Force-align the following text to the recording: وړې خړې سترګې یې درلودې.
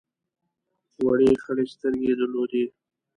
وړې 1.05 1.29
خړې 1.43 1.65
سترګې 1.73 2.07
یې 2.11 2.17
درلودې. 2.19 2.63